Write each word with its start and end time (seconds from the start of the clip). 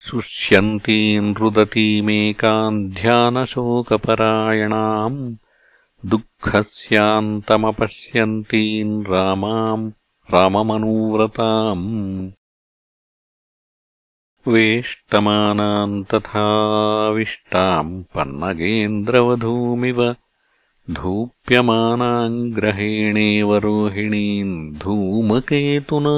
शुष्यन्तीम् 0.00 1.36
रुदतीमेकाम् 1.36 2.90
ध्यानशोकपरायणाम् 2.90 5.36
दुःखस्यान्तमपश्यन्तीम् 6.06 9.06
रामाम् 9.06 9.92
राममनुव्रताम् 10.34 12.32
वेष्टमानाम् 14.48 16.04
तथाविष्टाम् 16.04 18.04
पन्नगेन्द्रवधूमिव 18.04 20.16
धूप्यमानाम् 20.90 22.52
ग्रहेणेव 22.52 23.56
रोहिणीम् 23.56 24.72
धूमकेतुना। 24.72 26.16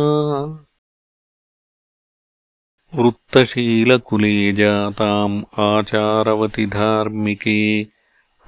वृत्तशीलकुले 2.95 4.53
जाताम् 4.53 5.43
आचारवति 5.59 6.67
धार्मिके 6.67 7.87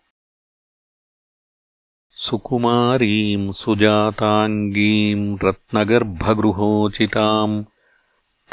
सुकुमारीम् 2.10 3.52
सुजाताङ्गीम् 3.52 5.38
रत्नगर्भगृहोचिताम् 5.44 7.64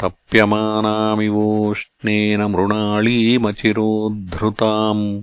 तप्यमानामिवोष्णेन 0.00 2.42
मृणालीमचिरोद्धृताम् 2.42 5.22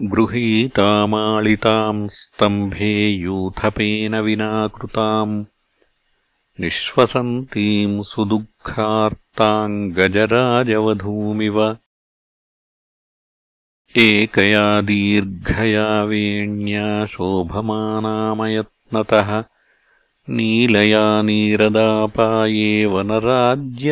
गृहीतामालिताम् 0.00 1.98
स्तम्भे 2.10 2.94
यूथपेन 3.08 4.14
विना 4.26 4.50
कृताम् 4.76 5.34
निःश्वसन्तीम् 6.60 8.04
सुदुःखार्ताम् 8.10 9.76
गजराजवधूमिव 9.98 11.58
एकया 14.06 14.64
दीर्घया 14.88 15.86
वेण्या 16.10 16.88
शोभमानामयत्नतः 17.12 18.10
नीलया 20.36 21.04
नीरदापाये 21.28 22.72
वनराज्यामहीमिव 22.94 23.86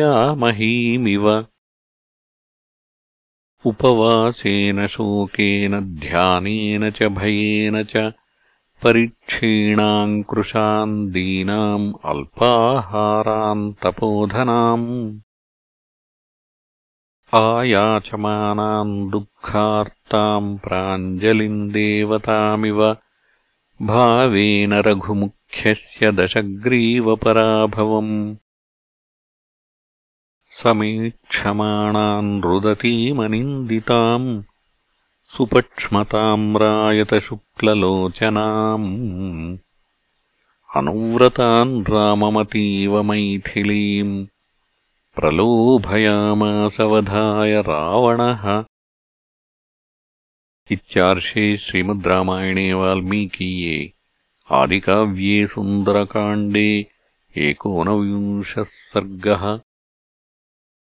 उपवासेन 3.65 4.87
शोकेन 4.87 5.79
ध्यानेन 5.79 6.89
च 6.89 7.03
भयेन 7.03 7.83
च 7.83 8.13
परिक्षीणाम् 8.83 10.23
कृशाम् 10.23 11.11
दीनाम् 11.11 11.93
अल्पाहाराम् 12.05 13.73
तपोधनाम्। 13.73 15.19
आयाचमानाम् 17.33 19.11
दुःखार्ताम् 19.11 20.57
प्राञ्जलिम् 20.57 21.71
देवतामिव 21.71 22.97
भावेन 23.81 24.73
रघुमुख्यस्य 24.73 26.11
दशग्रीवपराभवम् 26.11 28.35
समीक्षमाणान् 30.59 32.43
रुदतीमनिन्दिताम् 32.43 34.43
सुपक्ष्मताम् 35.25 36.57
रायतशुक्ललोचनाम् 36.57 39.57
अनुव्रतान् 40.75 41.83
राममतीव 41.89 43.03
मैथिलीम् 43.03 44.25
प्रलोभयामासवधाय 45.15 47.61
रावणः। 47.61 48.63
इत्यार्षे 50.71 51.57
श्रीमद् 51.57 52.07
रामायणे 52.07 52.73
वाल्मीकीये 52.73 53.93
आदिकाव्ये 54.51 55.47
सुन्दरकाण्डे 55.47 56.87
एकोनविंशः 57.37 58.63
सर्गः 58.63 59.59